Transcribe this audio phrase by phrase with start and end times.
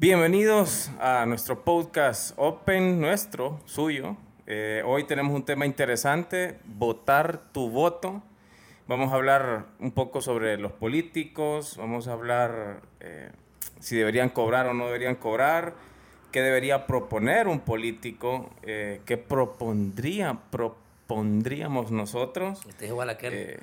[0.00, 4.16] Bienvenidos a nuestro podcast Open, nuestro, suyo.
[4.46, 8.22] Eh, hoy tenemos un tema interesante, votar tu voto.
[8.86, 13.32] Vamos a hablar un poco sobre los políticos, vamos a hablar eh,
[13.80, 15.74] si deberían cobrar o no deberían cobrar,
[16.30, 22.60] qué debería proponer un político, eh, qué propondría, propondríamos nosotros.
[22.68, 23.58] Este es igual a aquel.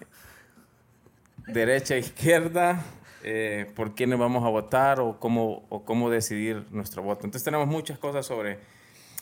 [1.47, 2.83] Derecha, izquierda,
[3.27, 7.25] eh, por quiénes vamos a votar o cómo, o cómo decidir nuestro voto.
[7.25, 8.59] Entonces tenemos muchas cosas sobre,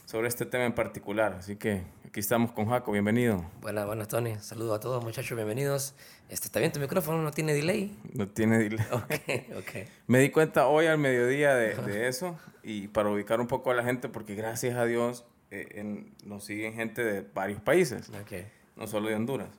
[0.05, 1.33] sobre este tema en particular.
[1.39, 3.45] Así que aquí estamos con Jaco, bienvenido.
[3.61, 4.35] Buenas, buenas, Tony.
[4.39, 5.95] Saludos a todos, muchachos, bienvenidos.
[6.27, 7.21] Este, ¿Está bien tu micrófono?
[7.21, 7.97] ¿No tiene delay?
[8.13, 8.85] No tiene delay.
[8.91, 9.87] Ok, ok.
[10.07, 13.73] Me di cuenta hoy al mediodía de, de eso y para ubicar un poco a
[13.73, 18.33] la gente, porque gracias a Dios eh, en- nos siguen gente de varios países, Ok.
[18.75, 19.49] no solo de Honduras.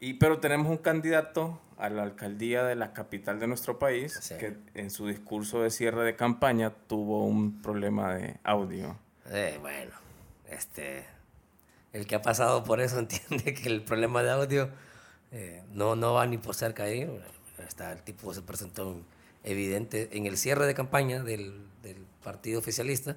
[0.00, 4.34] Y, pero tenemos un candidato a la alcaldía de la capital de nuestro país Sí.
[4.38, 8.96] que en su discurso de cierre de campaña tuvo un problema de audio.
[9.60, 9.92] Bueno,
[10.50, 11.04] este,
[11.92, 14.70] el que ha pasado por eso entiende que el problema de audio
[15.32, 17.20] eh, no, no va ni por cerca de ahí.
[17.66, 19.04] Está, el tipo se presentó en-
[19.44, 23.16] evidente en el cierre de campaña del, del partido oficialista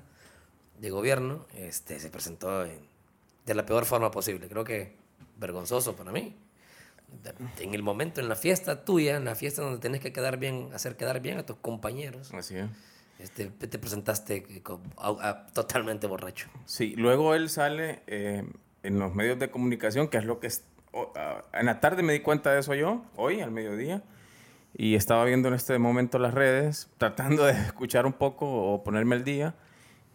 [0.79, 1.45] de gobierno.
[1.55, 2.85] Este, se presentó en-
[3.45, 4.47] de la peor forma posible.
[4.49, 4.95] Creo que
[5.37, 6.35] vergonzoso para mí.
[7.59, 10.69] En el momento, en la fiesta tuya, en la fiesta donde tenés que quedar bien,
[10.73, 12.67] hacer quedar bien a tus compañeros, Así es.
[13.19, 14.45] este, te presentaste
[14.97, 16.47] a- a- totalmente borracho.
[16.65, 18.43] Sí, luego él sale eh,
[18.83, 20.47] en los medios de comunicación, que es lo que...
[20.47, 20.63] es-
[21.15, 24.01] ah, en la tarde me di cuenta de eso yo, hoy al mediodía,
[24.73, 29.15] y estaba viendo en este momento las redes, tratando de escuchar un poco o ponerme
[29.15, 29.53] al día,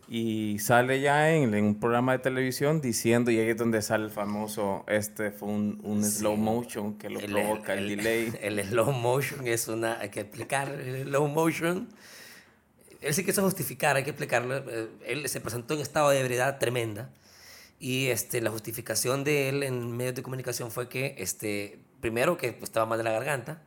[0.09, 4.05] y sale ya en, en un programa de televisión diciendo, y ahí es donde sale
[4.05, 6.19] el famoso, este fue un, un Sí.
[6.19, 8.33] slow motion que lo provoca el, delay.
[8.41, 9.99] El slow motion es una.
[10.01, 11.89] Hay que explicar el slow motion.
[13.01, 14.57] Él sí quiso justificar, hay que explicarlo.
[14.71, 17.11] eh, Él se presentó en estado de ebriedad tremenda.
[17.79, 22.53] Y este, la justificación de él en medios de comunicación fue que, este, primero, que
[22.53, 23.61] pues, estaba mal de la garganta.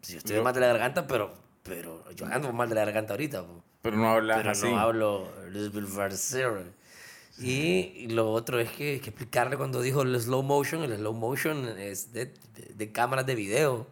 [0.00, 3.12] Pues, yo estoy mal de la garganta, pero, pero yo ando mal de la garganta
[3.12, 3.42] ahorita.
[3.46, 3.62] po.
[3.84, 4.66] Pero no hablas pero así.
[4.66, 5.28] no hablo.
[7.38, 11.12] Y, lo otro es que hay que explicarle cuando dijo el slow motion, el slow
[11.12, 13.86] motion es de, de- de cámaras de video,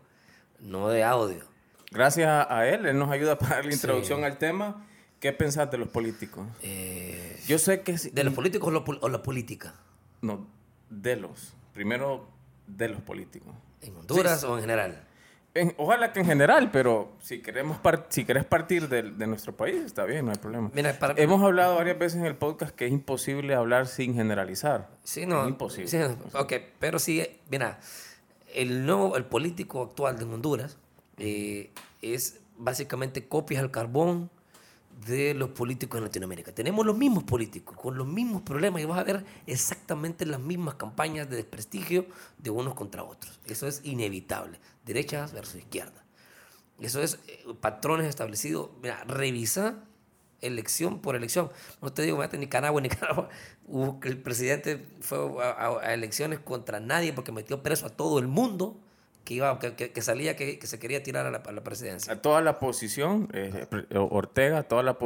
[0.61, 1.45] no de audio.
[1.91, 3.77] Gracias a, él, él nos ayuda para dar la Sí.
[3.77, 4.87] introducción al tema.
[5.21, 6.49] ¿Qué pensás de los políticos?
[6.63, 7.99] Eh, Yo sé que...
[7.99, 9.75] sí- ¿De los políticos o, lo o la política?
[10.23, 10.47] No,
[10.89, 11.53] de los.
[11.75, 12.27] Primero,
[12.67, 13.53] de los políticos.
[13.83, 15.05] ¿En Honduras Sí, o en general?
[15.55, 19.55] En- ojalá que en general, pero si queremos par- si querés partir de, de nuestro
[19.55, 20.71] país, está bien, no hay problema.
[20.73, 24.89] Mira, para- Hemos hablado varias veces en el podcast que es imposible hablar sin generalizar.
[25.05, 25.43] Sí, no.
[25.43, 25.89] Es imposible.
[25.89, 25.99] sí,
[26.33, 27.79] ok, pero sí, mira,
[28.55, 30.79] el nuevo, el político actual de Honduras
[31.19, 31.71] eh,
[32.01, 34.31] es básicamente copias al carbón
[35.07, 36.53] de los políticos en Latinoamérica.
[36.53, 40.75] Tenemos los mismos políticos, con los mismos problemas y vas a ver exactamente las mismas
[40.75, 42.07] campañas de desprestigio
[42.39, 43.41] de unos contra otros.
[43.47, 44.59] Eso es inevitable.
[44.85, 46.05] Derecha versus izquierda.
[46.81, 48.71] Eso es eh, patrones establecidos.
[48.83, 49.85] Mira, revisa
[50.41, 51.51] elección por elección.
[51.81, 53.29] No te digo, mete Nicaragua, Nicaragua.
[54.03, 58.81] El presidente fue a elecciones contra nadie porque metió preso a todo el mundo
[59.25, 62.13] que, iba, que, que- salía que, que se quería tirar a la, a la presidencia.
[62.13, 64.97] A toda la oposición, eh, pre- Ortega, toda la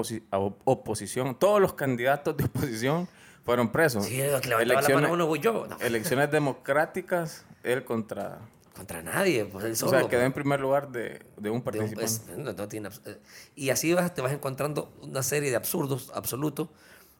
[0.64, 3.08] oposición, todos los candidatos de oposición
[3.44, 4.04] fueron presos.
[4.06, 5.66] Sí, que levantaba la mano uno voy yo.
[5.68, 8.38] No, elecciones democráticas, él contra...
[8.74, 9.90] contra nadie, pues él O solo.
[9.90, 10.10] sea, pues.
[10.10, 12.04] quedó en primer lugar de, de un de un- participante.
[12.04, 13.18] es- no- no tiene eh,
[13.54, 16.68] y así vas, te vas encontrando una serie de absurdos absolutos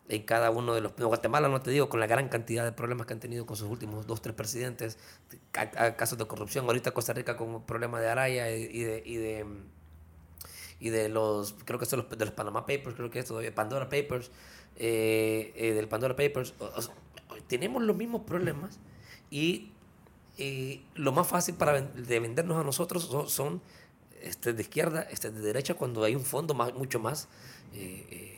[0.08, 0.94] en cada uno de los...
[0.96, 3.68] Guatemala, no te digo, con la gran cantidad de problemas que han tenido con sus
[3.68, 4.98] últimos dos, tres presidentes,
[5.50, 6.64] ca- ca- casos de corrupción.
[6.66, 9.02] Ahorita Costa Rica con el problema de Araya y, de...
[9.04, 9.46] Y de
[10.78, 13.54] y de los, creo que son los, de los Panama Papers, creo que es todavía
[13.54, 14.30] Pandora Papers,
[14.76, 16.52] eh, eh, del Pandora Papers.
[17.46, 18.78] Tenemos los mismos problemas
[19.30, 19.70] y
[20.36, 23.62] eh, lo más fácil para de vendernos a nosotros son,
[24.20, 27.28] este de izquierda, este de derecha, cuando hay un fondo más, mucho más,
[27.72, 28.35] eh,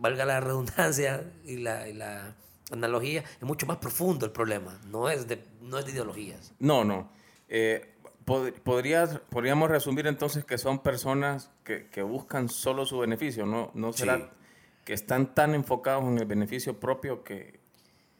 [0.00, 2.34] valga la redundancia y la, y la
[2.72, 6.52] analogía, es mucho más profundo el problema, no es de, no es de ideologías.
[6.58, 7.08] No, no.
[7.48, 7.94] Eh,
[8.24, 13.70] pod- podrías, podríamos resumir entonces que son personas que, que buscan solo su beneficio, ¿no?
[13.74, 14.24] No será Sí.
[14.84, 17.58] que están tan enfocados en el beneficio propio que,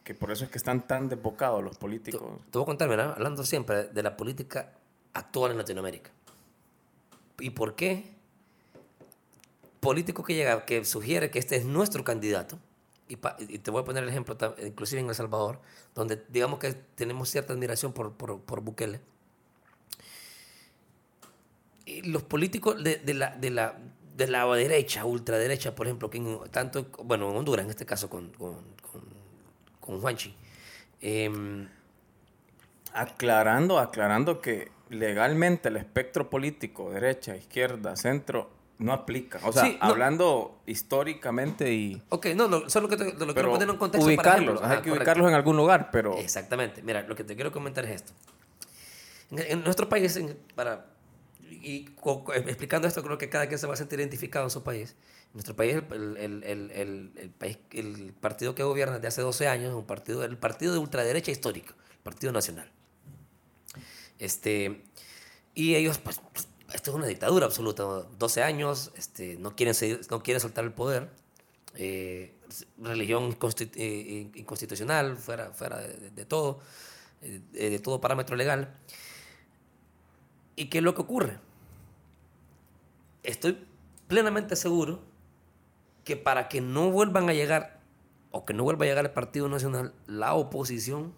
[0.03, 2.41] que por eso es que están tan desbocados los Te, políticos.
[2.51, 3.13] te voy a contar, ¿verdad?
[3.15, 4.73] hablando siempre de la política
[5.13, 6.11] actual en Latinoamérica.
[7.39, 8.20] ¿Y por qué?
[9.81, 12.57] Político que llega, que sugiere que este es nuestro candidato,
[13.09, 13.17] y,
[13.57, 15.59] te voy a poner el ejemplo, inclusive en El Salvador,
[15.93, 19.01] donde digamos que tenemos cierta admiración por, por, por Bukele.
[21.85, 23.77] Y los políticos de, la, de, la,
[24.15, 28.29] de la derecha, ultraderecha, por ejemplo, que tanto, bueno, en Honduras, en este caso con,
[28.29, 28.55] con,
[28.89, 29.01] con,
[29.81, 30.33] con Juanchi.
[31.01, 31.67] Em,
[32.93, 38.49] aclarando, aclarando que legalmente el espectro político, derecha, izquierda, centro,
[38.81, 39.39] no aplica.
[39.43, 39.87] O sea, Sí, no.
[39.87, 42.01] hablando históricamente y...
[42.09, 44.91] ok, no, no, solo que te, lo quiero poner en contexto ubicarlos, hay que correcto.
[44.93, 46.17] ubicarlos en algún lugar, pero...
[46.17, 46.81] Exactamente.
[46.83, 48.13] Mira, lo que te quiero comentar es esto.
[49.31, 50.87] En, en nuestro país, en- para,
[51.49, 54.63] y co- explicando esto, creo que cada quien se va a sentir identificado en su
[54.63, 54.95] país.
[55.27, 59.47] En nuestro país, el, el- el- el- país, el partido que gobierna desde hace 12
[59.47, 62.69] años es un partido, el partido de ultraderecha histórico, el Partido Nacional.
[64.19, 64.83] Este,
[65.55, 66.19] y ellos, pues,
[66.73, 67.83] esto es una dictadura absoluta.
[67.83, 71.09] 12 años, este, no, quieren seguir- no quieren soltar el poder.
[71.75, 72.35] eh,
[72.79, 76.59] religión consti- eh, inconstitucional, fuera, fuera de, todo,
[77.21, 78.75] eh, de todo parámetro legal.
[80.57, 81.39] ¿Y qué es lo que ocurre?
[83.23, 83.65] Estoy
[84.07, 84.99] plenamente seguro
[86.03, 87.79] que para que no vuelvan a llegar,
[88.31, 91.13] o que no vuelva a llegar el Partido Nacional, la oposición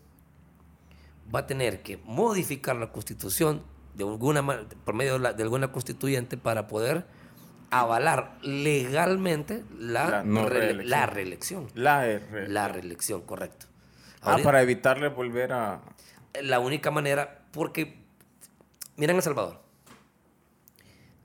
[1.34, 3.64] va a tener que modificar la constitución
[3.96, 4.44] de alguna
[4.86, 7.06] por medio de, la- de alguna constituyente para poder
[7.70, 10.90] avalar legalmente la, La no reelección.
[10.92, 11.68] la reelección.
[12.54, 13.66] La reelección, correcto.
[14.22, 15.82] Ah, para evitarle volver a...
[16.42, 17.98] la única manera, porque,
[18.96, 19.62] miren El Salvador.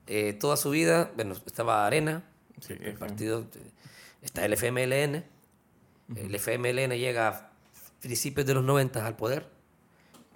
[0.07, 2.23] Eh, toda su vida, bueno, estaba Arena,
[2.59, 2.97] Sí, el FM.
[2.99, 3.71] partido, eh,
[4.21, 5.23] está el FMLN.
[6.15, 7.49] El FMLN llega a
[8.01, 9.47] principios de los 90 al poder.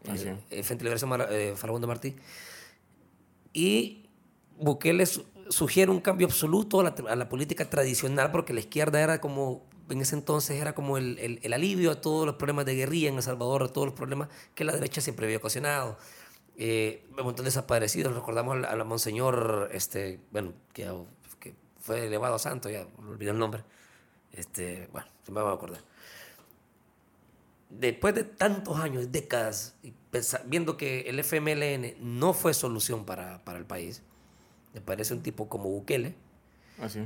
[0.07, 2.15] Así eh, eh, Frente de Liberación Mar- eh, Farabundo Martí.
[3.53, 4.09] Y
[4.59, 9.01] Bukele su- sugiere un cambio absoluto a la, a la política tradicional, porque la izquierda
[9.01, 12.65] era como, en ese entonces, era como el, el- el alivio a todos los problemas
[12.65, 15.97] de guerrilla en El Salvador, a todos los problemas que la derecha siempre había ocasionado.
[16.55, 20.87] Eh, un montón de desaparecidos, recordamos al, al monseñor, este, bueno, que,
[21.39, 23.63] que fue elevado a santo, ya olvidé el nombre.
[24.31, 25.81] Este, bueno, se me va a acordar
[27.79, 29.75] después de tantos años, décadas,
[30.45, 34.01] viendo que el FMLN no fue solución para, para el país,
[34.73, 36.15] me parece un tipo como Bukele,
[36.81, 36.99] Así.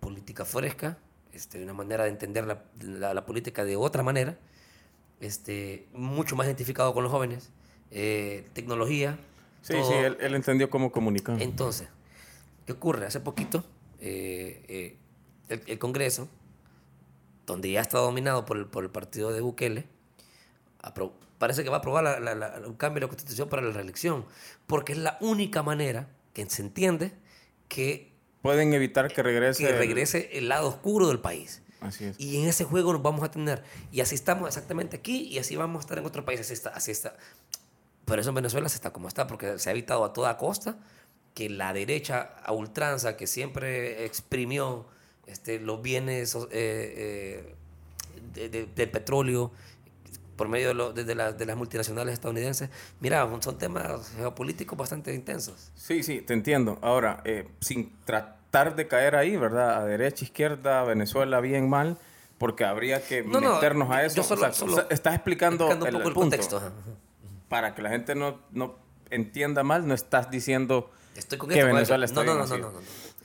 [0.00, 0.98] política fresca,
[1.32, 4.38] este, una manera de entender la, la- la política de otra manera,
[5.20, 7.50] este, mucho más identificado con los jóvenes,
[7.90, 9.18] eh, tecnología.
[9.62, 9.84] Sí, todo.
[9.84, 11.40] sí, él, él entendió cómo comunicar.
[11.40, 11.88] Entonces,
[12.66, 13.06] ¿qué ocurre?
[13.06, 13.64] Hace poquito,
[14.00, 14.96] eh, eh,
[15.48, 16.28] el, el Congreso,
[17.46, 19.86] donde ya está dominado por el, por el partido de Bukele,
[20.82, 23.62] apro- parece que va a aprobar la- la- la- un cambio de la constitución para
[23.62, 24.24] la reelección,
[24.66, 27.12] porque es la única manera que se entiende
[27.68, 28.12] que,
[28.42, 29.64] Pueden evitar que regrese...
[29.66, 31.62] que regrese el lado oscuro del país.
[31.80, 32.18] Así es.
[32.20, 33.62] Y en ese juego nos vamos a tener.
[33.92, 36.40] Y así estamos exactamente aquí y así vamos a estar en otro país.
[36.40, 36.70] Así está.
[36.70, 37.16] Así está.
[38.04, 40.78] Por eso en Venezuela se está como está, porque se ha evitado a toda costa
[41.34, 44.86] que la derecha a ultranza, que siempre exprimió
[45.26, 47.54] este, los bienes eh, eh,
[48.34, 49.50] de- de- del petróleo
[50.36, 52.68] por medio de, lo- de- las- de las multinacionales estadounidenses,
[53.00, 55.70] mira, son temas geopolíticos bastante intensos.
[55.74, 56.78] Sí, sí, te entiendo.
[56.82, 59.76] Ahora, eh, sin tratar de caer ahí, ¿verdad?
[59.82, 61.96] A derecha, izquierda, Venezuela, bien, mal,
[62.36, 64.16] porque habría que No, no, meternos a eso.
[64.16, 66.72] yo solo- o sea, solo está- estás explicando, Explicando un el, poco el, contexto.
[67.48, 68.76] Para que la gente no, no
[69.08, 72.56] entienda mal, no estás diciendo Estoy con que esto, Venezuela está No, bien no, no,
[72.58, 72.78] no, no.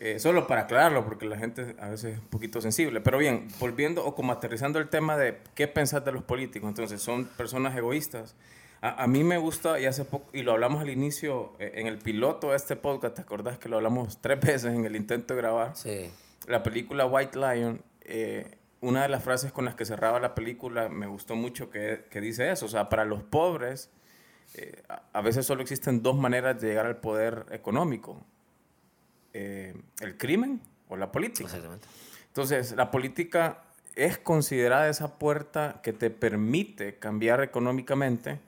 [0.04, 3.02] Eh, solo para aclararlo, porque la gente a veces es un poquito sensible.
[3.02, 6.68] Pero bien, volviendo o como aterrizando el tema de qué pensar de los políticos.
[6.68, 8.36] Entonces, son personas egoístas.
[8.82, 11.86] A, a mí me gusta, y hace poco, y lo hablamos al inicio, eh, en
[11.86, 15.36] el piloto de este podcast, ¿te acordás que lo hablamos tres veces en el intento
[15.36, 15.76] de grabar?
[15.76, 16.10] Sí.
[16.48, 20.90] La película White Lion, eh, una de las frases con las que cerraba la película
[20.90, 22.66] me gustó mucho que, que dice eso.
[22.66, 23.92] O sea, para los pobres,
[24.90, 28.26] a, a veces solo existen dos maneras de llegar al poder económico.
[29.34, 31.46] Eh, el crimen o la política.
[31.46, 31.88] Exactamente.
[32.28, 33.64] Entonces, la política
[33.96, 38.40] es considerada esa puerta que te permite cambiar económicamente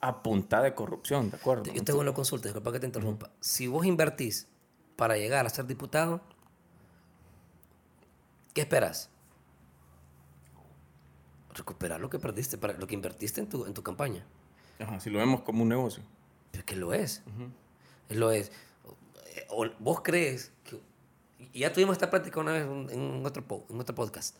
[0.00, 1.72] a punta de corrupción, ¿de acuerdo?
[1.72, 3.30] Yo tengo una consulta, disculpa que te interrumpa.
[3.40, 4.48] Si vos invertís
[4.96, 6.22] para llegar a ser diputado,
[8.54, 9.10] ¿qué esperas?
[11.54, 14.24] Recuperar lo que perdiste, para, lo que invertiste en tu, en tu campaña.
[14.78, 16.02] Ajá, si lo vemos como un negocio.
[16.50, 17.22] Pero que lo es.
[18.08, 18.50] Lo es.
[19.78, 20.80] Vos crees que...
[21.52, 24.36] Y ya tuvimos esta práctica una vez en, otro, en otro podcast.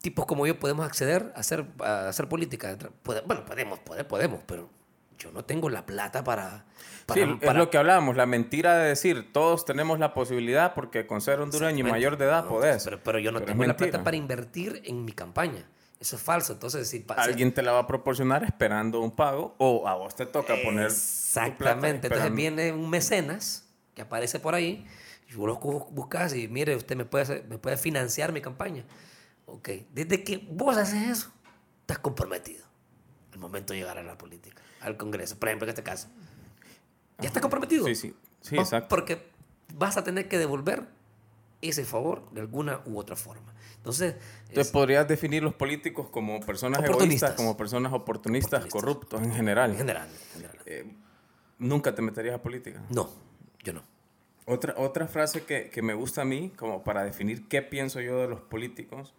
[0.00, 2.76] Tipos como yo podemos acceder a hacer, a hacer política.
[3.26, 4.70] Bueno, podemos, pode- podemos, pero
[5.18, 6.64] yo no tengo la plata para...
[7.06, 10.74] para, sí, es para- lo que hablábamos, la mentira de decir, todos tenemos la posibilidad
[10.74, 12.84] porque con ser hondureño y mayor de edad No, podés.
[12.84, 15.66] Pero, pero yo no Pero es tengo la plata para invertir en mi campaña.
[16.00, 16.52] Eso es falso.
[16.52, 17.22] Entonces, si pasa...
[17.22, 20.86] Alguien te la va a proporcionar esperando un pago o a vos te toca poner
[20.86, 22.06] Exactamente.
[22.06, 24.86] Entonces viene un mecenas que aparece por ahí
[25.28, 28.84] Y vos lo buscas y mire, usted me puede, me puede financiar mi campaña.
[29.46, 31.32] Ok, desde que vos haces eso,
[31.80, 32.64] estás comprometido
[33.32, 36.08] al momento de llegar a la política, al Congreso, por ejemplo, en este caso.
[37.18, 37.86] Ya estás comprometido.
[37.86, 38.88] Sí, sí, sí, exacto.
[38.88, 39.30] Porque
[39.74, 40.86] vas a tener que devolver
[41.62, 43.52] ese favor de alguna u otra forma.
[43.88, 44.16] Entonces,
[44.48, 49.70] Entonces podrías definir los políticos como personas egoístas, como personas oportunistas, corruptos en general.
[49.70, 50.08] En general.
[50.08, 50.58] En general.
[50.66, 50.92] Eh,
[51.58, 52.82] ¿Nunca te meterías a política?
[52.90, 53.08] No,
[53.64, 53.82] yo no.
[54.44, 58.20] Otra, otra frase que, que, me gusta a mí, como para definir qué pienso yo
[58.20, 59.14] de los políticos,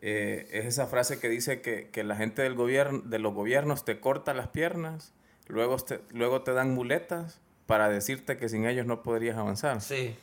[0.00, 3.84] eh, es esa frase que dice que, que, la gente del gobierno, de los gobiernos
[3.84, 5.12] te corta las piernas,
[5.46, 9.80] luego te, luego te dan muletas para decirte que sin ellos no podrías avanzar.
[9.80, 10.16] Sí.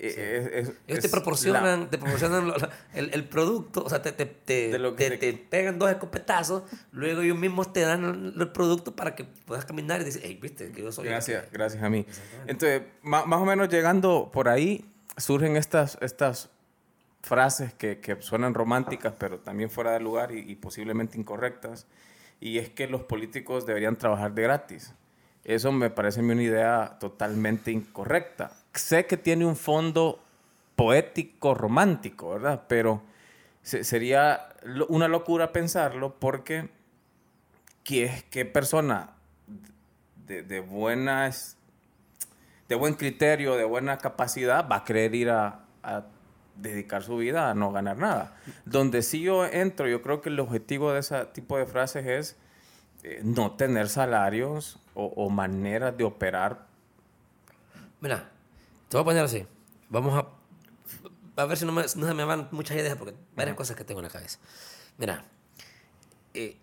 [0.00, 2.52] Eh, ellos te proporcionan, te proporcionan
[2.94, 4.78] el, el, producto, o sea, te, te, te,
[5.18, 6.62] te, pegan dos escopetazos,
[6.92, 10.70] luego ellos mismos te dan el, producto para que puedas caminar y decir, hey, viste,
[10.70, 11.06] que yo soy.
[11.06, 12.06] Gracias, gracias a mí.
[12.46, 14.84] Entonces, más, más, o menos llegando por ahí,
[15.16, 16.48] surgen estas, estas
[17.20, 21.88] frases que, que suenan románticas, pero también fuera de lugar y, y posiblemente incorrectas,
[22.40, 24.94] y es que los políticos deberían trabajar de gratis.
[25.42, 30.22] Eso me parece una idea totalmente incorrecta sé que tiene un fondo
[30.76, 32.64] poético, romántico, ¿verdad?
[32.68, 33.02] Pero
[33.62, 34.48] sería
[34.88, 36.70] una locura pensarlo porque
[37.84, 39.10] ¿qué, qué persona
[40.26, 41.56] de, de, buenas,
[42.68, 46.04] de buen criterio, de buena capacidad va a querer ir a, a
[46.54, 48.36] dedicar su vida a no ganar nada?
[48.64, 52.36] Donde sí yo entro, yo creo que el objetivo de ese tipo de frases es
[53.02, 56.66] eh, no tener salarios o, o maneras de operar.
[58.00, 58.30] Mira,
[58.88, 59.46] te voy a poner así.
[59.90, 60.28] Vamos a.
[61.40, 63.84] A ver si no, me, no se me van muchas ideas porque varias cosas que
[63.84, 64.38] tengo en la cabeza.
[64.96, 65.24] Mira,
[66.34, 66.56] eh,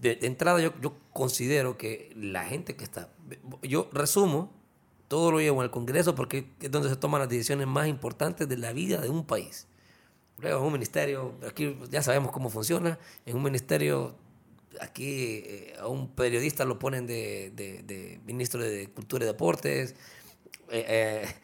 [0.00, 3.08] de, entrada yo, yo considero que la gente que está.
[3.62, 4.52] Yo resumo,
[5.08, 8.56] todo lo llevo al Congreso porque es donde se toman las decisiones más importantes de
[8.56, 9.66] la vida de un país.
[10.38, 14.14] Luego en un ministerio, aquí ya sabemos cómo funciona, en un ministerio
[14.80, 19.96] aquí eh, a un periodista lo ponen de, de, de, ministro de Cultura y Deportes,
[20.70, 21.34] eh, eh,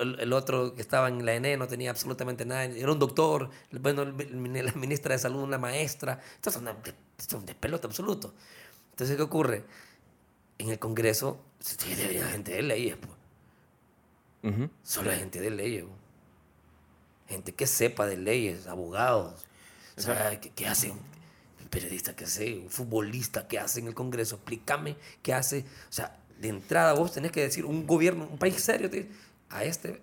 [0.00, 4.04] el, otro que estaba en la ENE no tenía absolutamente nada, era un doctor, bueno,
[4.04, 6.20] la ministra de Salud, una maestra.
[6.34, 8.34] Esto es, una, esto es un despelote absoluto.
[8.90, 9.64] Entonces, ¿qué ocurre?
[10.58, 11.40] En el Congreso
[11.86, 13.12] debería gente de leyes, pues.
[14.84, 15.84] Solo gente de leyes.
[17.28, 19.44] Gente que sepa de leyes, abogados.
[19.96, 21.00] O sea, ¿qué, ¿qué, hace un
[21.68, 22.14] periodista?
[22.14, 22.58] ¿Qué hace?
[22.58, 23.48] ¿Un futbolista?
[23.48, 24.36] ¿Qué hace en el Congreso?
[24.36, 25.64] Explícame qué hace.
[25.90, 28.90] O sea, de entrada vos tenés que decir, un gobierno, un país serio,
[29.50, 30.00] a este,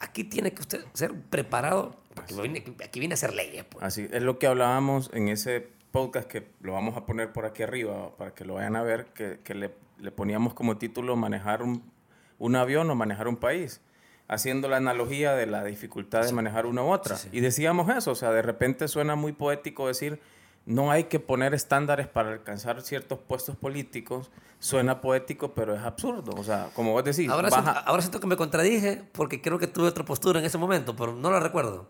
[0.00, 3.64] aquí tiene que usted ser preparado, porque aquí viene a ser leyes.
[3.64, 3.84] Pues.
[3.84, 7.62] Así, es lo que hablábamos en ese podcast que lo vamos a poner por aquí
[7.62, 11.62] arriba para que lo vayan a ver, que, que le, le, poníamos como título manejar
[11.62, 11.90] un,
[12.38, 13.80] un, avión o manejar un país,
[14.28, 17.16] haciendo la analogía de la dificultad de manejar una u otra.
[17.16, 17.36] Sí, sí.
[17.36, 20.20] Y decíamos eso, o sea, de repente suena muy poético decir
[20.66, 24.30] no hay que poner estándares para alcanzar ciertos puestos políticos.
[24.58, 26.32] Suena poético, pero es absurdo.
[26.36, 27.30] O sea, como vos decís.
[27.30, 27.62] Ahora, baja...
[27.62, 30.94] siento, ahora siento que me contradije porque creo que tuve otra postura en ese momento,
[30.94, 31.88] pero no la recuerdo.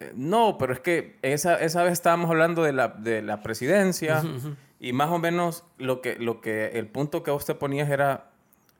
[0.00, 4.22] Eh, no, pero es que esa, esa vez estábamos hablando de la, de la presidencia
[4.24, 4.56] uh -huh.
[4.80, 8.30] y más o menos lo que, lo que el punto que vos te ponías era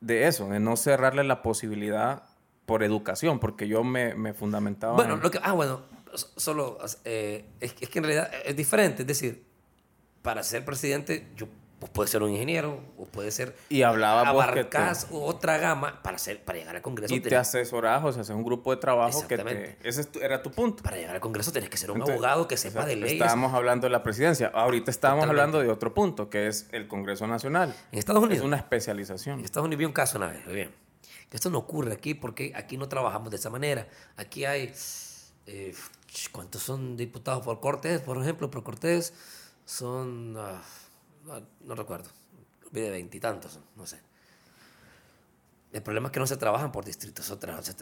[0.01, 2.23] de eso, de no cerrarle la posibilidad
[2.65, 4.95] por educación, porque yo me, me fundamentaba.
[4.95, 5.21] Bueno, en...
[5.21, 5.39] lo que.
[5.41, 5.81] Ah, bueno
[6.15, 9.03] solo eh, es, es, que en realidad es diferente.
[9.03, 9.45] Es decir,
[10.21, 11.47] para ser presidente, yo
[11.79, 13.55] vos puedes ser un ingeniero, o puedes ser.
[13.69, 15.15] Y hablaba abarcas te...
[15.15, 17.13] otra gama para, ser, para llegar al Congreso.
[17.13, 20.51] Y te asesoras, o sea, haces un grupo de trabajo que te, ese era tu
[20.51, 20.83] punto.
[20.83, 23.13] Para llegar al Congreso tienes que ser un Entonces, abogado que sepa de leyes.
[23.13, 24.51] Estábamos hablando de la presidencia.
[24.53, 25.41] Ahorita estábamos Totalmente.
[25.41, 27.73] hablando de otro punto, que es el Congreso Nacional.
[27.91, 28.39] En Estados Unidos.
[28.39, 29.39] Es una especialización.
[29.39, 30.71] En Estados Unidos vi un caso una vez, bien.
[31.31, 33.87] Esto no ocurre aquí porque aquí no trabajamos de esa manera.
[34.17, 34.73] Aquí hay.
[35.45, 35.73] Eh,
[36.31, 38.49] ¿Cuántos son diputados por Cortés, por ejemplo?
[38.49, 39.13] Por Cortés
[39.65, 40.59] son, uh,
[41.25, 42.09] no, no, recuerdo,
[42.71, 43.99] de veintitantos, no sé.
[45.71, 47.25] El problema es que no se trabajan por distritos,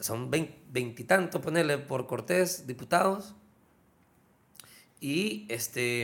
[0.02, 3.34] son veintitantos, ponerle por Cortés, diputados.
[5.00, 6.04] Y este,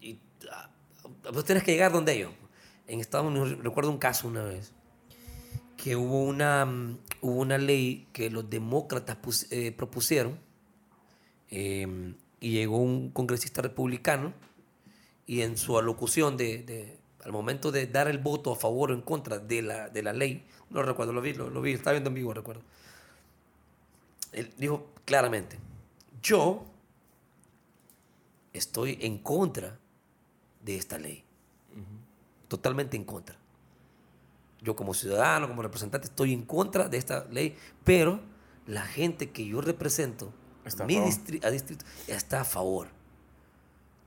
[0.00, 2.32] y, uh, vos tenés que llegar donde ellos.
[2.86, 4.72] En Estados Unidos recuerdo un caso una vez
[5.76, 6.66] que hubo una,
[7.20, 10.47] hubo una ley que los demócratas pus, eh, propusieron
[11.50, 14.32] eh, y llegó un congresista republicano
[15.26, 18.94] y en su alocución de, de, al momento de dar el voto a favor o
[18.94, 21.92] en contra de la, de la ley, no recuerdo, lo vi, lo, lo vi, estaba
[21.92, 22.62] viendo en vivo, recuerdo.
[24.32, 25.58] Él dijo claramente,
[26.22, 26.64] yo
[28.52, 29.78] estoy en contra
[30.62, 31.24] de esta ley,
[31.74, 32.48] uh -huh.
[32.48, 33.36] totalmente en contra.
[34.60, 38.20] Yo como ciudadano, como representante, estoy en contra de esta ley, pero
[38.66, 40.32] la gente que yo represento,
[40.68, 41.08] Está mi favor.
[41.10, 42.88] distri- a distrito, está a favor.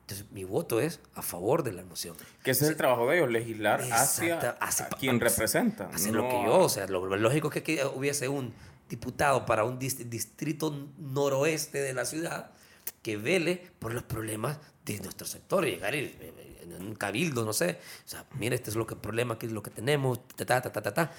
[0.02, 2.16] Entonces, mi voto es a favor de la moción.
[2.44, 5.90] Que ese es el trabajo de ellos, legislar hacia, hace a quien representa.
[5.94, 8.54] Hacer lo que yo, o sea, lo, lo lógico es que aquí hubiese un
[8.90, 12.52] diputado para un dis- distrito noroeste de la ciudad
[13.02, 17.54] que vele por los problemas de nuestro sector, llegar y, eh, en un cabildo, no
[17.54, 20.46] sé, o sea, mira, este es lo que problema, aquí es lo que tenemos, ta,
[20.46, 21.12] ta, ta, ta, ta, ta,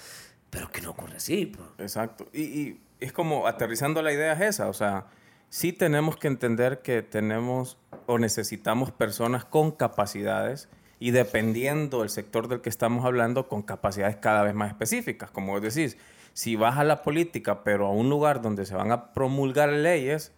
[0.51, 1.47] pero que no ocurre así.
[1.47, 1.67] pues.
[1.79, 2.27] Exacto.
[2.31, 5.07] Y, y es como aterrizando la idea es esa, o sea,
[5.53, 10.67] sí tenemos que entender que tenemos o necesitamos personas con capacidades
[10.97, 15.29] y dependiendo del sector del que estamos hablando, con capacidades cada vez más específicas.
[15.29, 15.95] Como vos decís,
[16.33, 20.31] si vas a la política, pero a un lugar donde se van a promulgar leyes,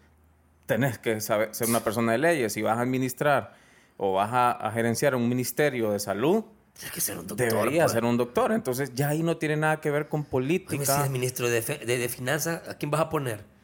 [0.65, 2.51] tenés que saber, ser una persona de leyes.
[2.51, 3.53] Si vas a administrar
[3.95, 6.43] o vas a, a gerenciar un ministerio de salud,
[6.74, 7.53] Tienes que ser un doctor.
[7.53, 7.93] debería pues.
[7.93, 8.51] ser un doctor.
[8.51, 10.74] Entonces ya ahí no tiene nada que ver con política.
[10.74, 13.55] Dime si eres ministro de, de, de finanzas, ¿a quién vas a poner?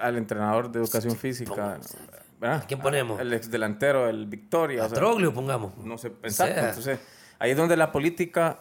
[0.00, 1.78] Al entrenador de educación física.
[2.40, 2.62] ¿verdad?
[2.62, 3.20] ¿a quién ponemos?
[3.20, 4.82] El ex delantero del Victoria.
[4.82, 5.76] A o sea, Troglio, pongamos.
[5.78, 6.54] no sé, exacto.
[6.54, 6.98] sea, Entonces,
[7.38, 8.60] ahí es donde la política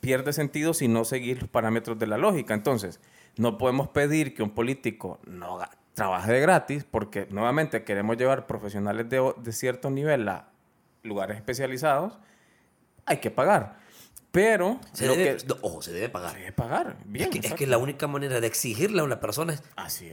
[0.00, 2.54] pierde sentido si no seguir los parámetros de la lógica.
[2.54, 3.00] Entonces,
[3.36, 5.58] no podemos pedir que un político no
[5.94, 10.48] trabaje de gratis porque nuevamente queremos llevar profesionales de, de cierto nivel a
[11.02, 12.18] lugares especializados.
[13.06, 13.83] Hay que pagar.
[14.34, 16.34] Pero se debe, que ojo, se debe pagar.
[16.34, 16.96] hay que pagar.
[17.04, 20.10] Bien, Es que, es que la única manera de exigirle a una persona es Así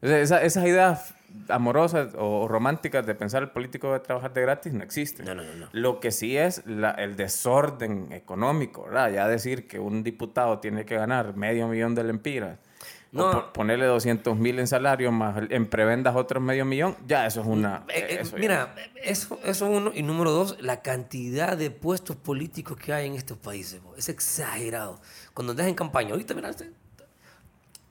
[0.00, 1.14] esa- esas ideas
[1.50, 5.26] amorosas o románticas de pensar el político debe trabajar de gratis no existen.
[5.26, 5.68] No, no, no, no.
[5.72, 9.10] Lo que sí es la- el desorden económico, ¿verdad?
[9.12, 12.58] Ya decir que un diputado tiene que ganar medio millón de lempiras,
[13.10, 13.30] No.
[13.30, 17.46] o ponerle 200 mil en salario más en prebendas otros medio millón, ya eso es
[17.46, 17.84] una...
[17.88, 19.92] Eh, eh, eso ya- mira, eso, eso uno.
[19.94, 23.82] Y número dos, la cantidad de puestos políticos que hay en estos países.
[23.82, 25.00] bo, Es exagerado.
[25.32, 26.70] Cuando andas en campaña, ahorita mira, este-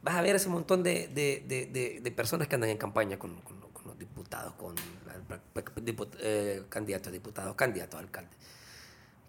[0.03, 3.41] vas a ver ese montón de, de- de- de- personas que andan en campaña con,
[3.41, 4.75] con- con los diputados, con
[5.83, 8.29] diput- eh, candidatos a diputados, candidatos a alcalde.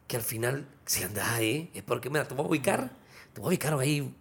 [0.06, 2.90] Que al final, si andas ahí, es porque, mira, te voy a ubicar,
[3.32, 4.14] te voy a ubicar ahí.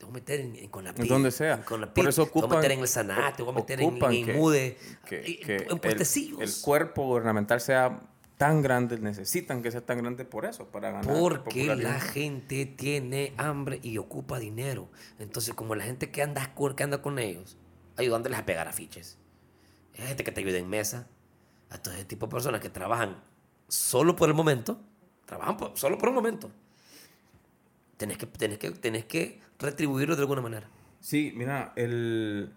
[0.00, 1.62] Te voy a meter en, en Conapid, En donde sea.
[1.62, 3.88] Por eso Te voy a ocupan- meter en el Sanat, te voy a meter en,
[3.90, 4.32] ocupan en que-
[5.04, 6.40] que, que en el- puestecillos.
[6.40, 8.00] el, cuerpo gubernamental sea
[8.38, 13.34] tan grande, necesitan que sea tan grande por eso, para ganar Porque la gente tiene
[13.36, 14.88] hambre y ocupa dinero.
[15.18, 17.58] Entonces, como la gente que anda, con- que anda con ellos,
[17.98, 19.18] ayudándoles a pegar afiches.
[19.98, 21.08] Hay gente que te ayuda en mesa.
[21.68, 23.22] A todo ese tipo de personas que trabajan
[23.68, 24.80] solo por el momento.
[25.26, 26.50] Trabajan por- solo por el momento.
[27.98, 30.66] Tenés que, tenés, que, tenés que retribuirlo de alguna manera.
[31.00, 32.52] Sí, mira, el,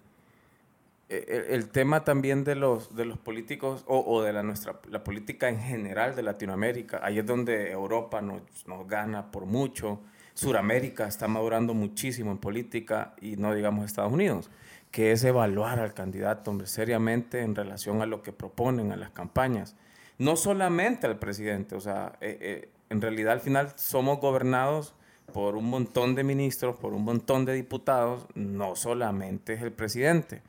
[1.10, 5.04] el, el tema también de los, de los políticos o, o de la, nuestra, la
[5.04, 10.00] política en general de Latinoamérica, ahí es donde Europa nos, nos gana por mucho,
[10.34, 14.50] Suramérica está madurando muchísimo en política y no digamos Estados Unidos,
[14.89, 19.76] que es evaluar al candidato seriamente en relación a lo que proponen a las campañas.
[20.18, 24.96] No solamente al presidente, o sea, eh, en realidad al final somos gobernados
[25.32, 30.42] por un montón de ministros, por un montón de diputados, no solamente es el presidente.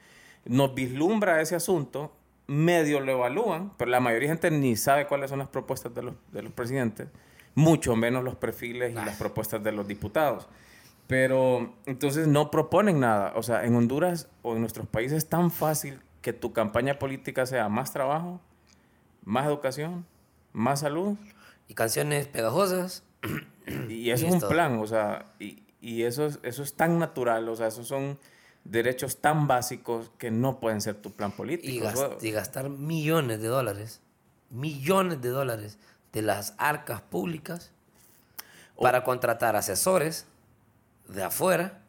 [0.44, 2.12] Nos vislumbra ese asunto,
[2.46, 6.02] medio lo evalúan, pero la mayoría de gente ni sabe cuáles son las propuestas de
[6.02, 7.08] los, de los presidentes,
[7.54, 10.48] mucho menos los perfiles y las propuestas de los diputados.
[11.06, 13.32] Pero entonces no proponen nada.
[13.36, 17.44] O sea, en Honduras o en nuestros países es tan fácil que tu campaña política
[17.44, 18.40] sea más trabajo,
[19.24, 20.06] más educación,
[20.52, 21.16] más salud.
[21.68, 23.04] Y canciones pegajosas.
[23.88, 26.98] Y eso Y es un plan, o sea, y, y eso, es, eso es tan
[26.98, 28.18] natural, o sea, esos son
[28.64, 31.84] derechos tan básicos que no pueden ser tu plan político.
[32.20, 34.00] y gastar millones de dólares,
[34.50, 35.78] millones de dólares
[36.12, 37.72] de las arcas públicas
[38.80, 40.26] para contratar asesores
[41.08, 41.82] de afuera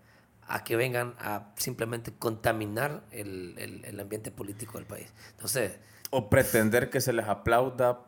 [0.48, 5.12] a que vengan a simplemente contaminar el, el- el ambiente político del país.
[5.32, 5.80] Entonces,
[6.12, 8.02] o pretender que se les aplauda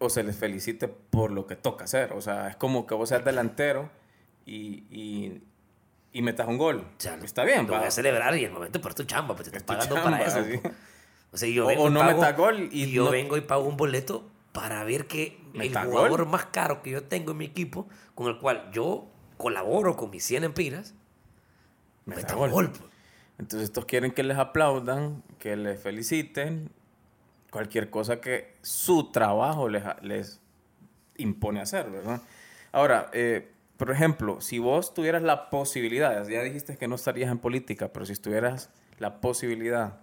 [0.00, 2.12] o se les felicite por lo que toca hacer.
[2.14, 3.88] O sea, es como que vos seas delantero
[4.46, 5.42] y, y,
[6.12, 6.84] y metas un gol.
[7.22, 7.78] Está bien, lo va.
[7.80, 10.18] voy a celebrar y el momento por tu chamba, pues te Es estás pagando chamba,
[10.18, 10.60] para eso.
[10.62, 10.70] po.
[11.32, 13.42] O sea, yo vengo o no pago- meta gol y y yo no- vengo y
[13.42, 16.26] pago un boleto para ver que el jugador gol.
[16.26, 17.86] más caro que yo tengo en mi equipo,
[18.16, 20.94] con el cual yo colaboro con mis 100 empiras,
[22.06, 22.50] Meta meta gol.
[22.50, 22.70] gol.
[22.70, 22.82] pues.
[23.38, 26.70] Entonces estos quieren que les aplaudan, que les feliciten,
[27.50, 30.40] cualquier cosa que su trabajo les, les
[31.16, 32.20] impone hacer, ¿verdad?
[32.72, 37.38] Ahora, eh, por ejemplo, si vos tuvieras la posibilidad, ya dijiste que no estarías en
[37.38, 39.98] política, pero si tuvieras la posibilidad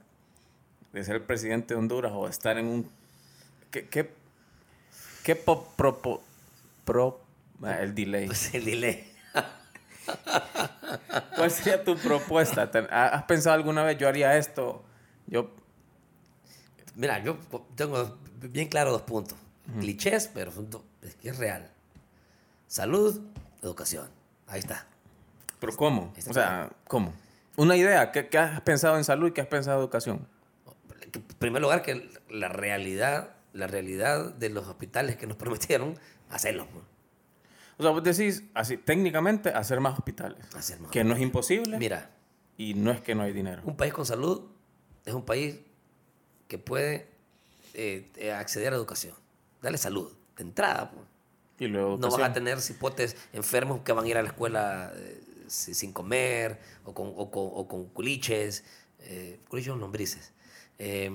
[0.94, 2.90] de ser presidente de Honduras o de estar en un...
[3.72, 4.10] ¿Qué, qué,
[5.24, 6.22] qué po- propo-
[6.86, 7.22] pro-
[7.64, 8.28] Ah, El delay.
[8.28, 9.12] Pues el delay.
[11.36, 12.70] ¿Cuál sería tu propuesta?
[12.72, 14.84] ¿Te- ¿Has pensado alguna vez, yo haría esto?
[15.28, 15.52] Yo,
[16.98, 17.38] Mira, yo
[17.76, 19.38] tengo bien claro dos puntos.
[19.80, 20.52] Clichés, pero
[21.02, 21.70] es que es real.
[22.68, 23.22] Salud,
[23.62, 24.08] educación.
[24.48, 24.88] Ahí está.
[25.60, 26.14] ¿Pero cómo?
[26.18, 27.14] Está O sea, ¿cómo?
[27.56, 28.12] Una idea.
[28.12, 30.28] ¿Qué, qué has pensado en salud y qué has pensado en educación?
[31.02, 36.68] En primer lugar, que la realidad, la realidad de los hospitales que nos prometieron, hacerlos.
[36.72, 36.84] pues.
[37.78, 40.40] O sea, vos decís, así, técnicamente, hacer más hospitales.
[40.56, 42.10] Hacer más que no es imposible Mira,
[42.58, 43.62] y no es que no hay dinero.
[43.66, 44.50] un país con salud
[45.06, 45.60] es un país
[46.48, 47.08] que puede
[47.74, 49.14] eh, eh, acceder a la educación.
[49.62, 50.92] Dale salud, de entrada.
[50.92, 51.06] pues.
[51.60, 54.92] Y luego No vas a tener cipotes enfermos que van a ir a la escuela
[54.96, 58.64] eh, si- sin comer o con, o con, o con culiches,
[59.00, 60.32] eh, culiches o lombrices.
[60.80, 61.10] Eh,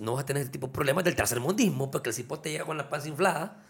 [0.00, 2.76] no vas a tener este tipo de problemas del tercermundismo, porque el cipote llega con
[2.76, 3.64] la panza inflada,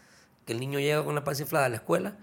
[0.45, 2.17] que el niño llega con la panza inflada a la escuela,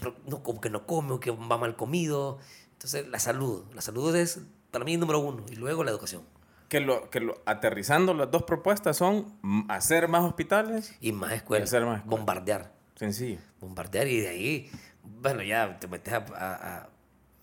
[0.00, 2.38] pero no, como que no come o que va mal comido.
[2.72, 3.64] Entonces, la salud.
[3.74, 6.22] La salud es para mí número uno y luego la educación.
[6.68, 11.68] Que lo, que lo, aterrizando las dos propuestas son hacer más hospitales, Y más escuelas.
[11.70, 12.18] hacer más escuelas.
[12.18, 12.72] Bombardear.
[12.96, 13.38] sencillo.
[13.60, 14.70] bombardear y de ahí,
[15.02, 16.88] bueno, ya te metes a, a-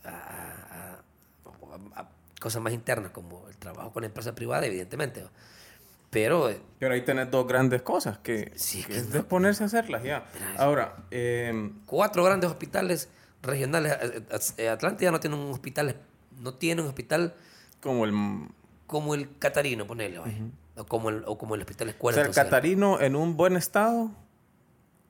[0.04, 1.02] a-
[1.96, 2.10] a-
[2.40, 5.26] cosas más internas como el trabajo con la empresa privada, evidentemente.
[6.12, 9.64] Pero eh, Pero ahí tenés dos grandes cosas que, Sí, que que es no- ponerse
[9.64, 10.26] a hacerlas ya.
[10.58, 13.10] Ahora, eh, cuatro grandes hospitales
[13.42, 13.94] regionales.
[14.02, 14.24] eh,
[14.58, 15.96] eh, Atlántida no tiene un hospital,
[16.40, 17.34] no tiene un hospital
[17.82, 18.14] como el,
[18.88, 20.38] como el Catarino, ponele, vaya.
[20.78, 22.16] o, como el, o como el Hospital o Escuela.
[22.16, 24.12] sea, el Catarino en un buen estado,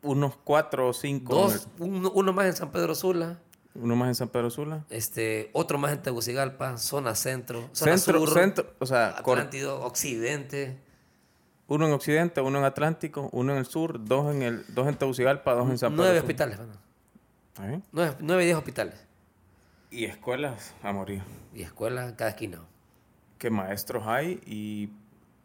[0.02, 3.40] unos cuatro o cinco, Dos, uno, uno más en San Pedro Sula,
[3.74, 4.86] uno más en San Pedro Sula.
[4.90, 9.82] este, otro más en Tegucigalpa, zona centro, zona Centro, sur, centro, o sea, cor- Atlántido,
[9.84, 10.80] occidente.
[11.68, 14.96] uno en Occidente, uno en Atlántico, uno en el sur, dos en el, dos en
[14.96, 16.22] Tegucigalpa, dos en San Pedro Nueve Sula.
[16.22, 16.74] hospitales, bueno.
[17.54, 17.84] ¿Está bien?
[17.92, 19.06] Nueve, nueve, diez hospitales.
[19.90, 21.22] Y escuelas a morir.
[21.54, 22.60] Y escuelas en cada esquina.
[23.38, 24.90] ¿Qué maestros hay y,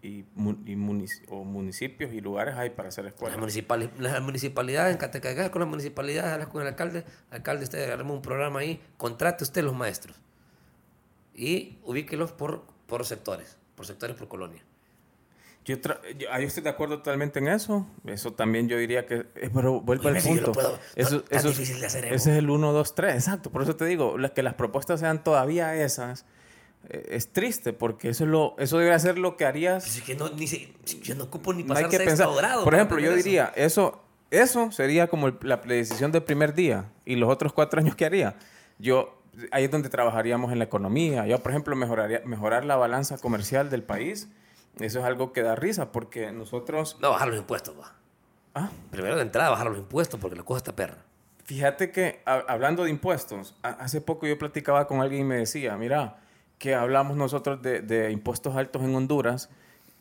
[0.03, 0.25] y,
[0.67, 3.39] y o municipios y lugares hay para hacer Las, escuelas?
[3.39, 7.05] municipali- las municipalidades, en Catecagá, con las municipalidades, hablas con el alcalde.
[7.31, 8.81] Alcalde, usted arma un programa ahí.
[8.97, 10.17] Contrate usted los maestros.
[11.35, 13.57] Y ubíquelos por, por sectores.
[13.75, 14.63] Por sectores, por colonia.
[15.65, 17.87] Yo, yo, ah, yo estoy de acuerdo totalmente en eso.
[18.07, 19.27] Eso también yo diría que...
[19.35, 20.53] eh, pero vuelvo Oye, al punto.
[20.53, 22.15] puedo- eso, tan- eso es- difícil de hacer, Evo.
[22.15, 23.15] ese es el 1, 2, 3.
[23.15, 23.51] Exacto.
[23.51, 26.25] Por eso te digo, las- que las propuestas sean todavía esas eh,
[26.89, 29.85] es triste porque eso, es lo, eso debe ser lo que harías...
[29.85, 32.11] Pues es que no, ni se- yo no ocupo ni No pasar hay que sexto
[32.25, 32.37] pensar.
[32.37, 32.65] grado.
[32.65, 33.25] Por ejemplo, yo entender eso.
[33.29, 37.81] diría, eso, eso sería como el- la decisión del primer día y los otros cuatro
[37.81, 38.37] años que haría.
[38.79, 41.27] Yo, ahí es donde trabajaríamos en la economía.
[41.27, 44.29] Yo, por ejemplo, mejoraría, mejorar la balanza comercial del país.
[44.79, 46.97] Eso es algo que da risa porque nosotros...
[47.01, 47.93] No, bajar los impuestos, va.
[48.55, 50.99] Ah, Primero de entrada, bajar los impuestos porque la cosa está perra.
[51.45, 55.37] Fíjate que ha- hablando de impuestos, a- hace poco yo platicaba con alguien y me
[55.37, 56.19] decía, mira,
[56.61, 59.49] que hablamos nosotros de, de impuestos altos en Honduras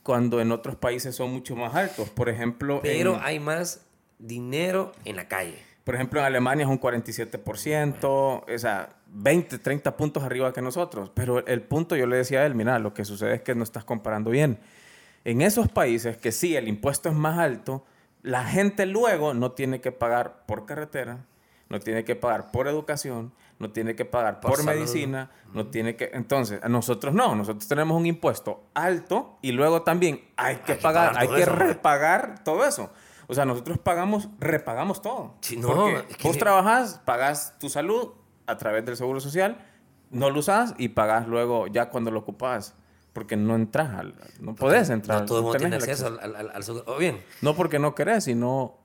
[0.03, 2.09] cuando en otros países son mucho más altos.
[2.09, 3.85] Por ejemplo, Pero en, hay más
[4.19, 5.57] dinero en la calle.
[5.85, 11.09] por ejemplo, en Alemania es un 47%, o sea, 20, 30 puntos arriba que nosotros.
[11.13, 13.63] Pero el punto, yo le decía a él, mira, lo que sucede es que no
[13.63, 14.59] estás comparando bien.
[15.23, 17.85] En esos países que sí, el impuesto es más alto,
[18.21, 21.25] la gente luego no tiene que pagar por carretera,
[21.69, 26.09] no tiene que pagar por educación, no tiene que pagar Por medicina, no tiene que...
[26.13, 30.77] Entonces, a nosotros no, nosotros tenemos un impuesto alto y luego también hay que Hay
[30.77, 32.89] que pagar, hay que eso, repagar todo eso.
[33.27, 35.35] O sea, nosotros pagamos, repagamos todo.
[35.41, 38.09] Sí, no, Porque es que- vos trabajas, pagas tu salud
[38.47, 39.63] a través del seguro social,
[40.09, 42.73] no lo usas y pagas luego ya cuando lo ocupas.
[43.13, 45.19] Porque no entras, al- no podés entrar.
[45.21, 46.85] No todo el mundo tiene acceso al, al, al- al seguro.
[46.87, 48.77] O bien, No porque no querés, sino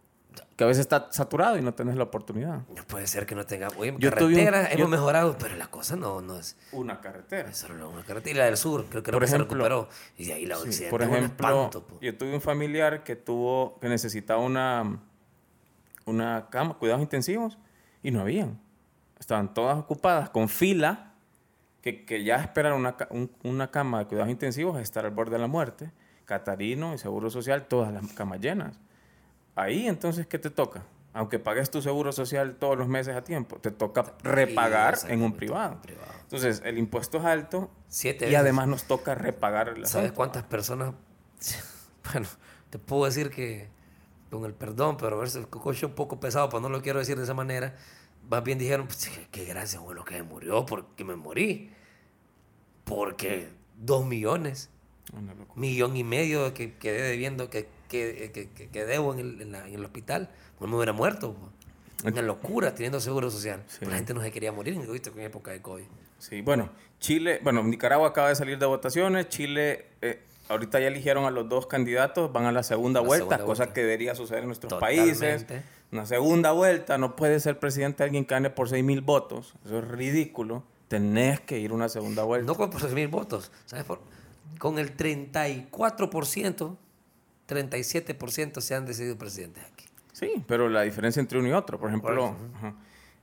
[0.57, 2.61] que a veces está saturado y no tenés la oportunidad.
[2.75, 3.69] no puede ser que no tenga.
[3.77, 6.57] Oye, Yo un- carreteras hemos yo- mejorado, pero la cosa no, no es.
[6.73, 7.51] Una carretera.
[7.51, 8.31] es solo una carretera.
[8.35, 9.89] Y la del sur, creo que Por no se ejemplo, recuperó.
[10.17, 10.91] Y de ahí la Sí, occidente.
[10.91, 11.99] por ejemplo, espanto, po.
[12.01, 15.01] yo tuve un familiar que tuvo que necesitaba una
[16.07, 17.59] una cama, cuidados intensivos
[18.03, 18.61] y no habían.
[19.19, 21.13] Estaban todas ocupadas con fila
[21.81, 25.33] que, que ya esperar una, un- una cama de cuidados intensivos es estar al borde
[25.33, 25.91] de la muerte.
[26.27, 28.79] Catarino y Seguro Social, todas las camas llenas.
[29.57, 30.85] Ahí entonces, ¿qué te toca?
[31.13, 35.33] Aunque pagues tu seguro social todos los meses a tiempo, te toca repagar en un
[35.35, 35.81] privado.
[35.81, 36.11] privado.
[36.23, 38.41] Entonces, el impuesto es alto Siete y veces.
[38.41, 40.95] además nos toca repagar la ¿Sabes cuántas personas?
[42.13, 42.29] Bueno,
[42.69, 43.69] te puedo decir que,
[44.31, 46.69] con el perdón, pero a ver si el cococho es un poco pesado, pero no
[46.69, 47.77] lo quiero decir de esa manera.
[48.29, 51.71] Más bien dijeron, pues, qué- gracias, bueno, que me murió, porque me morí.
[52.85, 54.69] Porque dos millones,
[55.55, 59.53] millón y medio que quedé debiendo, que, que, que, que- que debo en el, en
[59.53, 61.37] la- en el hospital, pues me hubiera muerto.
[62.05, 63.65] Una locura teniendo seguro social.
[63.81, 65.11] La gente no se quería morir ¿viste?
[65.11, 65.85] en época de COVID.
[66.19, 66.71] Sí, bueno,
[67.01, 71.49] Chile, bueno, Nicaragua acaba de salir de votaciones, Chile, eh, ahorita ya eligieron a los
[71.49, 75.47] dos candidatos, van a la segunda vuelta, cosa que debería suceder en nuestros países.
[75.93, 79.79] Una segunda vuelta, no puede ser presidente alguien que gane por 6 mil votos, eso
[79.79, 80.63] es ridículo.
[80.89, 82.47] Tenés que ir una segunda vuelta.
[82.47, 83.87] No con por 6 mil votos, ¿sabes?
[84.59, 86.77] con el 34%,
[87.49, 89.87] 37% se han decidido presidentes aquí.
[90.13, 92.37] Sí, pero la diferencia entre uno y otro, por ejemplo,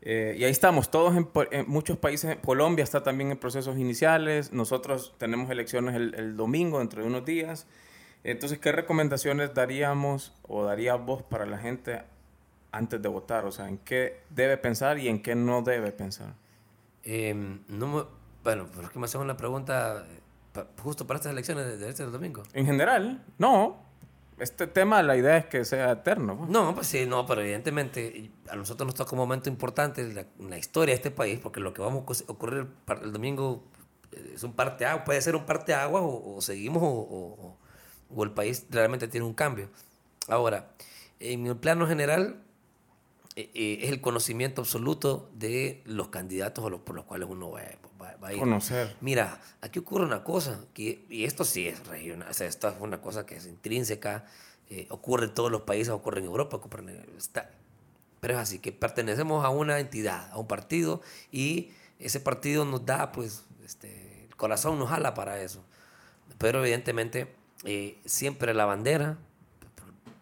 [0.02, 1.30] eh, y ahí estamos, todos en,
[1.68, 7.08] muchos países, Colombia está también en procesos iniciales, nosotros tenemos elecciones el, domingo, dentro de
[7.08, 7.68] unos días.
[8.24, 12.02] Entonces, ¿qué recomendaciones daríamos o darías vos para la gente
[12.72, 13.46] antes de votar?
[13.46, 16.34] O sea, ¿en qué debe pensar y en qué no debe pensar?
[17.04, 18.08] Em, no
[18.44, 22.04] bueno, pero es que me hacen una pregunta eh, justo para estas elecciones de este
[22.04, 22.44] domingo.
[22.54, 23.91] En general, no
[24.42, 26.38] este tema, la idea es que sea eterno.
[26.38, 26.50] Pues.
[26.50, 30.58] No, pues sí, no, pero evidentemente a nosotros nos toca un momento importante en la,
[30.58, 33.64] historia de este país, porque lo que vamos a ocurrir el, domingo
[34.12, 37.58] eh, es un parte agua, puede ser un parte agua o, seguimos o,
[38.10, 39.70] o, el país realmente tiene un cambio.
[40.28, 40.72] Ahora,
[41.20, 42.44] en el plano general,
[43.36, 47.81] eh, eh, es el conocimiento absoluto de los candidatos por los cuales uno va, a
[48.32, 48.40] ir.
[48.40, 48.96] Conocer.
[49.02, 52.76] Mira, aquí ocurre una cosa, que, y esto sí es regional, o sea, esto es
[52.80, 54.26] una cosa que es intrínseca,
[54.70, 57.52] eh, ocurre en todos los países, ocurre en Europa, ocurre en, está,
[58.20, 62.86] pero es así, que pertenecemos a una entidad, a un partido, y ese partido nos
[62.86, 65.64] da, pues, este, el corazón nos jala para eso.
[66.38, 67.36] Pero evidentemente,
[68.06, 69.18] siempre la bandera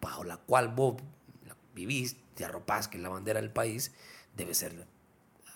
[0.00, 0.96] bajo la cual vos
[1.74, 3.92] vivís, te arropás, que es la bandera del país,
[4.36, 4.86] debe ser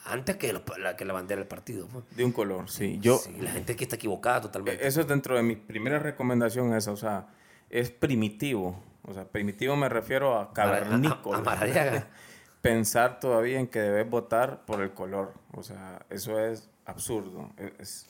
[0.05, 1.87] antes que la, que la bandera del partido.
[1.88, 2.05] Pues.
[2.17, 2.99] De un color, sí.
[3.01, 4.87] Yo, la gente que está equivocada totalmente.
[4.87, 7.29] Eso es dentro de mi primera recomendación, esa, o sea,
[7.71, 8.81] es primitivo.
[9.03, 11.38] O sea, primitivo me refiero a cavernícola.
[11.38, 12.07] A,
[12.62, 15.35] Pensar todavía en que debes votar por el color.
[15.53, 17.51] O sea, eso es absurdo.
[17.79, 18.07] Es,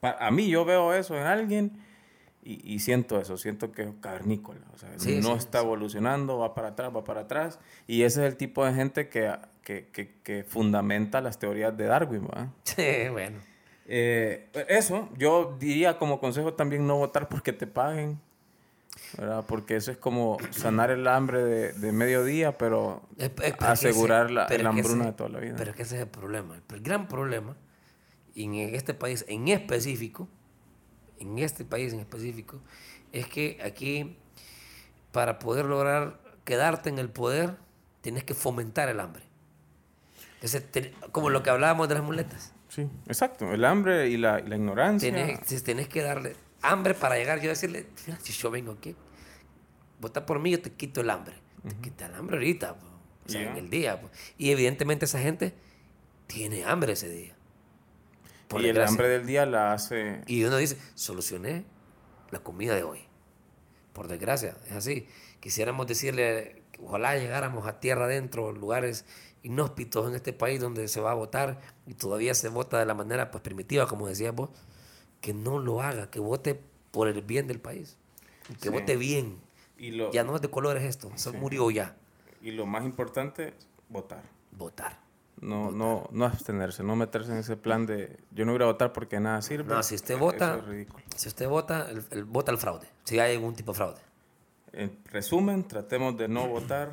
[0.00, 1.87] a mí yo veo eso en alguien
[2.42, 4.88] y, siento eso, siento que es cavernícola, o sea,
[5.20, 8.72] no está evolucionando, va para atrás, va para atrás, y ese es el tipo de
[8.72, 12.48] gente que, que, que, fundamenta las teorías de Darwin, ¿verdad?
[12.64, 13.38] Sí, bueno.
[13.86, 18.18] Eh, eso, yo diría como consejo también no votar porque te paguen,
[19.18, 19.44] ¿verdad?
[19.46, 23.02] Porque eso es como sanar el hambre de, de mediodía, pero,
[23.58, 25.54] asegurar la, hambruna de toda la vida.
[25.58, 27.56] Pero es que ese es el problema, el gran problema,
[28.34, 30.28] en este país en específico,
[31.20, 32.60] en este país en específico,
[33.12, 34.16] es que aquí,
[35.12, 37.56] para poder lograr quedarte en el poder,
[38.00, 39.22] tienes que fomentar el hambre.
[41.12, 42.52] como lo que hablábamos de las muletas.
[42.68, 43.52] Sí, exacto.
[43.52, 45.12] El hambre y la, la ignorancia.
[45.12, 47.40] Tienes, que darle hambre para llegar.
[47.40, 47.86] Yo decirle,
[48.20, 48.94] si yo vengo aquí,
[50.00, 51.34] vota por mí, yo te quito el hambre.
[51.66, 52.76] Te quita el hambre ahorita,
[53.26, 54.00] o sea, en el día.
[54.36, 55.54] Y evidentemente esa gente
[56.26, 57.37] tiene hambre ese día
[58.56, 60.22] y el hambre del día la hace...
[60.26, 61.64] Y uno dice, solucioné
[62.30, 63.00] la comida de hoy.
[63.92, 65.08] Por desgracia, es así.
[65.40, 69.04] Quisiéramos decirle, ojalá llegáramos a tierra adentro, lugares
[69.42, 72.94] inhóspitos en este país donde se va a votar y todavía se vota de la
[72.94, 74.50] manera pues, primitiva, como decías vos,
[75.20, 77.96] que no lo haga, que vote por el bien del país,
[78.60, 79.40] que vote bien.
[79.76, 81.96] Y lo, ya no es de colores esto, se murió ya.
[82.42, 83.54] Y lo más importante,
[83.88, 84.22] votar.
[84.52, 85.07] Votar.
[85.40, 88.92] No, no, no abstenerse, no meterse en ese plan de yo no voy a votar
[88.92, 89.72] porque nada sirve.
[89.72, 90.60] No, si usted vota,
[91.14, 94.00] si usted vota, el, vota el fraude, si hay algún tipo de fraude.
[94.72, 96.90] En resumen, tratemos de no votar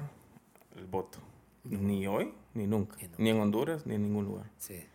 [0.75, 1.19] el voto.
[1.63, 2.97] Ni hoy, ni nunca.
[3.17, 4.45] Ni en Honduras, ni en ningún lugar.
[4.57, 4.85] Sí.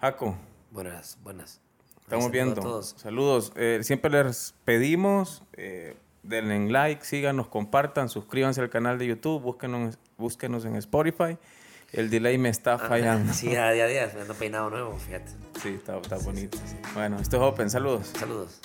[0.00, 0.36] Jaco.
[0.70, 1.60] Buenas, buenas.
[2.02, 2.82] Estamos viendo.
[2.82, 3.52] Saludos.
[3.56, 9.98] Eh, siempre les pedimos, eh, denle like, síganos, compartan, suscríbanse al canal de YouTube, búsquenos,
[10.16, 11.38] búsquenos en Spotify.
[11.92, 13.32] El delay me está fallando.
[13.32, 15.32] sí, a día a día, me ando peinado nuevo, fíjate.
[15.60, 16.58] Sí, está, está bonito.
[16.94, 18.12] Bueno, esto es Open, saludos.
[18.18, 18.60] Saludos.